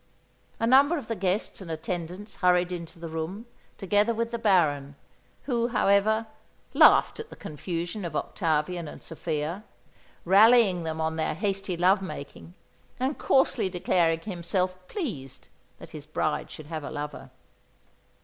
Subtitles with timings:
[0.59, 3.45] A number of the guests and attendants hurried into the room,
[3.77, 4.95] together with the Baron,
[5.43, 6.25] who, however,
[6.73, 9.63] laughed at the confusion of Octavian and Sophia,
[10.25, 12.55] rallying them on their hasty love making
[12.99, 17.29] and coarsely declaring himself pleased that his bride should have a lover.